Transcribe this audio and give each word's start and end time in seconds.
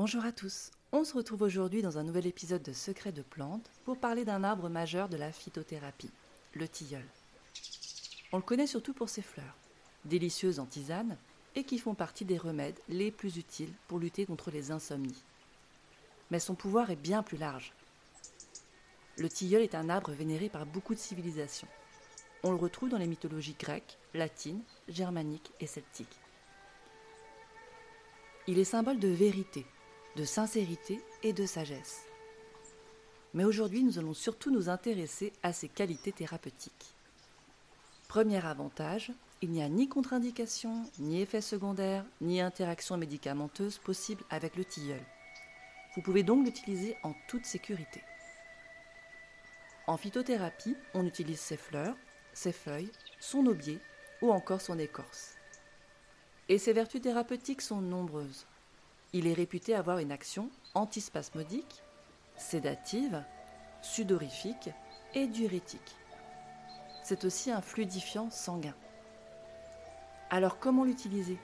Bonjour 0.00 0.24
à 0.24 0.30
tous. 0.30 0.70
On 0.92 1.02
se 1.02 1.12
retrouve 1.12 1.42
aujourd'hui 1.42 1.82
dans 1.82 1.98
un 1.98 2.04
nouvel 2.04 2.28
épisode 2.28 2.62
de 2.62 2.72
Secrets 2.72 3.10
de 3.10 3.22
plantes 3.22 3.68
pour 3.84 3.98
parler 3.98 4.24
d'un 4.24 4.44
arbre 4.44 4.68
majeur 4.68 5.08
de 5.08 5.16
la 5.16 5.32
phytothérapie, 5.32 6.12
le 6.52 6.68
tilleul. 6.68 7.04
On 8.30 8.36
le 8.36 8.44
connaît 8.44 8.68
surtout 8.68 8.92
pour 8.92 9.08
ses 9.08 9.22
fleurs, 9.22 9.56
délicieuses 10.04 10.60
en 10.60 10.66
tisane 10.66 11.16
et 11.56 11.64
qui 11.64 11.80
font 11.80 11.94
partie 11.94 12.24
des 12.24 12.38
remèdes 12.38 12.78
les 12.88 13.10
plus 13.10 13.38
utiles 13.38 13.72
pour 13.88 13.98
lutter 13.98 14.24
contre 14.24 14.52
les 14.52 14.70
insomnies. 14.70 15.20
Mais 16.30 16.38
son 16.38 16.54
pouvoir 16.54 16.92
est 16.92 17.02
bien 17.02 17.24
plus 17.24 17.36
large. 17.36 17.72
Le 19.16 19.28
tilleul 19.28 19.62
est 19.62 19.74
un 19.74 19.88
arbre 19.88 20.12
vénéré 20.12 20.48
par 20.48 20.64
beaucoup 20.64 20.94
de 20.94 21.00
civilisations. 21.00 21.66
On 22.44 22.52
le 22.52 22.56
retrouve 22.56 22.90
dans 22.90 22.98
les 22.98 23.08
mythologies 23.08 23.56
grecques, 23.58 23.98
latines, 24.14 24.62
germaniques 24.88 25.50
et 25.58 25.66
celtiques. 25.66 26.20
Il 28.46 28.60
est 28.60 28.64
symbole 28.64 29.00
de 29.00 29.08
vérité, 29.08 29.66
de 30.18 30.24
sincérité 30.24 31.00
et 31.22 31.32
de 31.32 31.46
sagesse. 31.46 32.02
Mais 33.34 33.44
aujourd'hui, 33.44 33.84
nous 33.84 34.00
allons 34.00 34.14
surtout 34.14 34.50
nous 34.50 34.68
intéresser 34.68 35.32
à 35.44 35.52
ses 35.52 35.68
qualités 35.68 36.10
thérapeutiques. 36.10 36.96
Premier 38.08 38.44
avantage, 38.44 39.12
il 39.42 39.50
n'y 39.50 39.62
a 39.62 39.68
ni 39.68 39.88
contre-indication, 39.88 40.82
ni 40.98 41.22
effet 41.22 41.40
secondaire, 41.40 42.04
ni 42.20 42.40
interaction 42.40 42.96
médicamenteuse 42.96 43.78
possible 43.78 44.24
avec 44.28 44.56
le 44.56 44.64
tilleul. 44.64 45.00
Vous 45.94 46.02
pouvez 46.02 46.24
donc 46.24 46.44
l'utiliser 46.44 46.96
en 47.04 47.14
toute 47.28 47.46
sécurité. 47.46 48.02
En 49.86 49.96
phytothérapie, 49.96 50.74
on 50.94 51.06
utilise 51.06 51.38
ses 51.38 51.56
fleurs, 51.56 51.96
ses 52.32 52.52
feuilles, 52.52 52.90
son 53.20 53.46
aubier 53.46 53.78
ou 54.20 54.32
encore 54.32 54.62
son 54.62 54.80
écorce. 54.80 55.36
Et 56.48 56.58
ses 56.58 56.72
vertus 56.72 57.02
thérapeutiques 57.02 57.62
sont 57.62 57.80
nombreuses. 57.80 58.46
Il 59.14 59.26
est 59.26 59.32
réputé 59.34 59.74
avoir 59.74 59.98
une 59.98 60.12
action 60.12 60.50
antispasmodique, 60.74 61.82
sédative, 62.36 63.24
sudorifique 63.80 64.70
et 65.14 65.26
diurétique. 65.26 65.96
C'est 67.02 67.24
aussi 67.24 67.50
un 67.50 67.62
fluidifiant 67.62 68.30
sanguin. 68.30 68.74
Alors 70.28 70.58
comment 70.58 70.84
l'utiliser? 70.84 71.38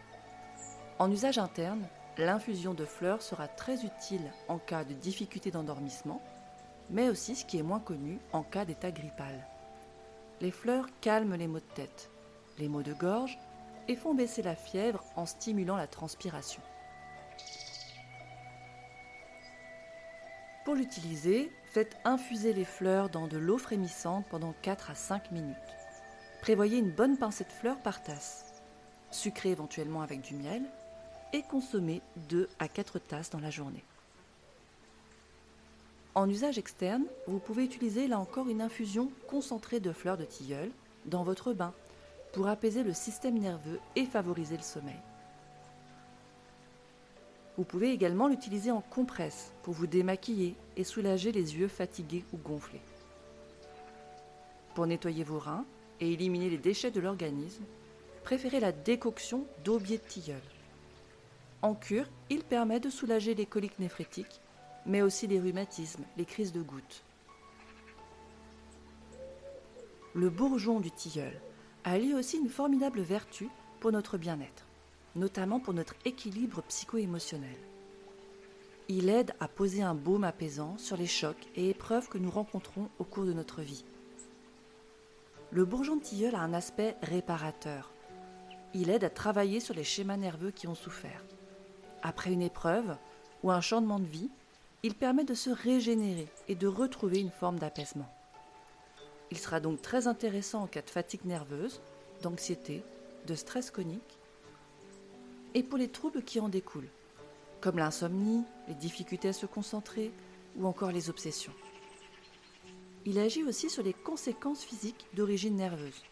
En 0.98 1.10
usage 1.10 1.38
interne, 1.38 1.88
l'infusion 2.18 2.74
de 2.74 2.84
fleurs 2.84 3.22
sera 3.22 3.48
très 3.48 3.82
utile 3.82 4.30
en 4.48 4.58
cas 4.58 4.84
de 4.84 4.92
difficulté 4.92 5.50
d'endormissement, 5.50 6.20
mais 6.90 7.08
aussi 7.08 7.34
ce 7.34 7.46
qui 7.46 7.58
est 7.58 7.62
moins 7.62 7.80
connu 7.80 8.18
en 8.32 8.42
cas 8.42 8.66
d'état 8.66 8.90
grippal. 8.90 9.48
Les 10.42 10.50
fleurs 10.50 10.88
calment 11.00 11.36
les 11.36 11.46
maux 11.46 11.60
de 11.60 11.74
tête, 11.74 12.10
les 12.58 12.68
maux 12.68 12.82
de 12.82 12.92
gorge 12.92 13.38
et 13.88 13.96
font 13.96 14.12
baisser 14.12 14.42
la 14.42 14.54
fièvre 14.54 15.02
en 15.16 15.24
stimulant 15.24 15.76
la 15.76 15.86
transpiration. 15.86 16.60
Pour 20.64 20.74
l'utiliser, 20.74 21.52
faites 21.66 21.98
infuser 22.04 22.54
les 22.54 22.64
fleurs 22.64 23.10
dans 23.10 23.26
de 23.26 23.36
l'eau 23.36 23.58
frémissante 23.58 24.24
pendant 24.30 24.54
4 24.62 24.90
à 24.90 24.94
5 24.94 25.30
minutes. 25.30 25.56
Prévoyez 26.40 26.78
une 26.78 26.90
bonne 26.90 27.18
pincée 27.18 27.44
de 27.44 27.52
fleurs 27.52 27.80
par 27.80 28.02
tasse. 28.02 28.46
Sucrez 29.10 29.50
éventuellement 29.50 30.00
avec 30.00 30.22
du 30.22 30.34
miel 30.34 30.62
et 31.34 31.42
consommez 31.42 32.00
2 32.28 32.48
à 32.58 32.68
4 32.68 32.98
tasses 32.98 33.28
dans 33.28 33.40
la 33.40 33.50
journée. 33.50 33.84
En 36.14 36.30
usage 36.30 36.58
externe, 36.58 37.04
vous 37.26 37.40
pouvez 37.40 37.64
utiliser 37.64 38.08
là 38.08 38.18
encore 38.18 38.48
une 38.48 38.62
infusion 38.62 39.10
concentrée 39.28 39.80
de 39.80 39.92
fleurs 39.92 40.16
de 40.16 40.24
tilleul 40.24 40.70
dans 41.04 41.24
votre 41.24 41.52
bain 41.52 41.74
pour 42.32 42.48
apaiser 42.48 42.82
le 42.82 42.94
système 42.94 43.38
nerveux 43.38 43.80
et 43.96 44.06
favoriser 44.06 44.56
le 44.56 44.62
sommeil. 44.62 45.00
Vous 47.56 47.64
pouvez 47.64 47.92
également 47.92 48.26
l'utiliser 48.26 48.70
en 48.70 48.80
compresse 48.80 49.52
pour 49.62 49.74
vous 49.74 49.86
démaquiller 49.86 50.56
et 50.76 50.82
soulager 50.82 51.30
les 51.30 51.56
yeux 51.56 51.68
fatigués 51.68 52.24
ou 52.32 52.36
gonflés. 52.36 52.82
Pour 54.74 54.86
nettoyer 54.86 55.22
vos 55.22 55.38
reins 55.38 55.64
et 56.00 56.12
éliminer 56.12 56.50
les 56.50 56.58
déchets 56.58 56.90
de 56.90 57.00
l'organisme, 57.00 57.64
préférez 58.24 58.58
la 58.58 58.72
décoction 58.72 59.46
d'aubier 59.62 59.98
de 59.98 60.02
tilleul. 60.02 60.42
En 61.62 61.74
cure, 61.74 62.08
il 62.28 62.42
permet 62.42 62.80
de 62.80 62.90
soulager 62.90 63.34
les 63.34 63.46
coliques 63.46 63.78
néphrétiques, 63.78 64.40
mais 64.84 65.02
aussi 65.02 65.28
les 65.28 65.38
rhumatismes, 65.38 66.04
les 66.16 66.24
crises 66.24 66.52
de 66.52 66.60
gouttes. 66.60 67.04
Le 70.14 70.28
bourgeon 70.28 70.80
du 70.80 70.90
tilleul 70.90 71.40
a 71.84 71.98
lui 71.98 72.14
aussi 72.14 72.38
une 72.38 72.48
formidable 72.48 73.00
vertu 73.00 73.48
pour 73.80 73.92
notre 73.92 74.18
bien-être 74.18 74.66
notamment 75.16 75.60
pour 75.60 75.74
notre 75.74 75.94
équilibre 76.04 76.62
psycho-émotionnel. 76.62 77.56
Il 78.88 79.08
aide 79.08 79.34
à 79.40 79.48
poser 79.48 79.82
un 79.82 79.94
baume 79.94 80.24
apaisant 80.24 80.76
sur 80.76 80.96
les 80.96 81.06
chocs 81.06 81.46
et 81.56 81.70
épreuves 81.70 82.08
que 82.08 82.18
nous 82.18 82.30
rencontrons 82.30 82.90
au 82.98 83.04
cours 83.04 83.24
de 83.24 83.32
notre 83.32 83.62
vie. 83.62 83.84
Le 85.50 85.64
bourgeon 85.64 85.96
de 85.96 86.02
tilleul 86.02 86.34
a 86.34 86.40
un 86.40 86.52
aspect 86.52 86.96
réparateur. 87.02 87.90
Il 88.74 88.90
aide 88.90 89.04
à 89.04 89.10
travailler 89.10 89.60
sur 89.60 89.74
les 89.74 89.84
schémas 89.84 90.16
nerveux 90.16 90.50
qui 90.50 90.66
ont 90.66 90.74
souffert. 90.74 91.24
Après 92.02 92.32
une 92.32 92.42
épreuve 92.42 92.96
ou 93.42 93.50
un 93.50 93.60
changement 93.60 94.00
de 94.00 94.06
vie, 94.06 94.30
il 94.82 94.94
permet 94.94 95.24
de 95.24 95.34
se 95.34 95.48
régénérer 95.48 96.28
et 96.48 96.54
de 96.54 96.66
retrouver 96.66 97.20
une 97.20 97.30
forme 97.30 97.58
d'apaisement. 97.58 98.12
Il 99.30 99.38
sera 99.38 99.60
donc 99.60 99.80
très 99.80 100.06
intéressant 100.08 100.62
en 100.62 100.66
cas 100.66 100.82
de 100.82 100.90
fatigue 100.90 101.24
nerveuse, 101.24 101.80
d'anxiété, 102.20 102.82
de 103.26 103.34
stress 103.34 103.70
chronique 103.70 104.18
et 105.54 105.62
pour 105.62 105.78
les 105.78 105.88
troubles 105.88 106.22
qui 106.22 106.40
en 106.40 106.48
découlent, 106.48 106.90
comme 107.60 107.78
l'insomnie, 107.78 108.44
les 108.68 108.74
difficultés 108.74 109.28
à 109.28 109.32
se 109.32 109.46
concentrer 109.46 110.12
ou 110.56 110.66
encore 110.66 110.90
les 110.90 111.08
obsessions. 111.08 111.52
Il 113.06 113.18
agit 113.18 113.44
aussi 113.44 113.70
sur 113.70 113.82
les 113.82 113.92
conséquences 113.92 114.64
physiques 114.64 115.06
d'origine 115.14 115.56
nerveuse, 115.56 116.02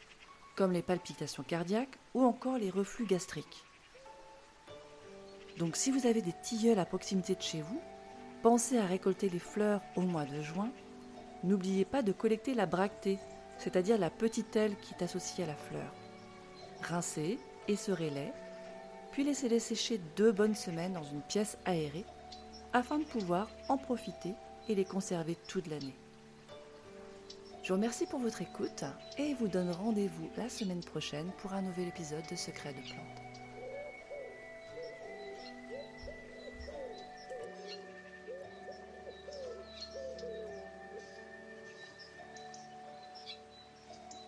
comme 0.56 0.72
les 0.72 0.82
palpitations 0.82 1.42
cardiaques 1.42 1.98
ou 2.14 2.22
encore 2.22 2.58
les 2.58 2.70
reflux 2.70 3.06
gastriques. 3.06 3.64
Donc 5.58 5.76
si 5.76 5.90
vous 5.90 6.06
avez 6.06 6.22
des 6.22 6.34
tilleuls 6.42 6.78
à 6.78 6.84
proximité 6.84 7.34
de 7.34 7.42
chez 7.42 7.62
vous, 7.62 7.80
pensez 8.42 8.78
à 8.78 8.86
récolter 8.86 9.28
les 9.28 9.38
fleurs 9.38 9.80
au 9.96 10.02
mois 10.02 10.24
de 10.24 10.40
juin. 10.42 10.70
N'oubliez 11.44 11.84
pas 11.84 12.02
de 12.02 12.12
collecter 12.12 12.54
la 12.54 12.66
bractée, 12.66 13.18
c'est-à-dire 13.58 13.98
la 13.98 14.10
petite 14.10 14.54
aile 14.56 14.76
qui 14.80 14.94
est 14.94 15.02
associée 15.02 15.44
à 15.44 15.48
la 15.48 15.56
fleur. 15.56 15.92
Rincez, 16.82 17.38
essorez-les 17.68 18.32
puis 19.12 19.24
laissez-les 19.24 19.60
sécher 19.60 20.00
deux 20.16 20.32
bonnes 20.32 20.54
semaines 20.54 20.94
dans 20.94 21.04
une 21.04 21.22
pièce 21.22 21.56
aérée 21.64 22.04
afin 22.72 22.98
de 22.98 23.04
pouvoir 23.04 23.48
en 23.68 23.76
profiter 23.76 24.34
et 24.68 24.74
les 24.74 24.84
conserver 24.84 25.36
toute 25.48 25.68
l'année. 25.68 25.94
Je 27.62 27.68
vous 27.68 27.74
remercie 27.74 28.06
pour 28.06 28.18
votre 28.18 28.42
écoute 28.42 28.84
et 29.18 29.34
vous 29.34 29.46
donne 29.46 29.70
rendez-vous 29.70 30.28
la 30.36 30.48
semaine 30.48 30.82
prochaine 30.82 31.30
pour 31.38 31.52
un 31.52 31.62
nouvel 31.62 31.88
épisode 31.88 32.24
de 32.28 32.34
Secrets 32.34 32.72
de 32.72 32.80
plantes. 32.80 33.21